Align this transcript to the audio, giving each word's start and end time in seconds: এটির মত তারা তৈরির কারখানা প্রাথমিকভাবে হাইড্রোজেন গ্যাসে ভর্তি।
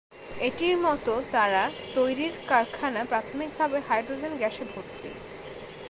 এটির 0.41 0.75
মত 0.77 1.07
তারা 1.31 1.63
তৈরির 1.95 2.33
কারখানা 2.47 3.01
প্রাথমিকভাবে 3.03 3.77
হাইড্রোজেন 3.87 4.33
গ্যাসে 4.37 4.63
ভর্তি। 4.75 5.09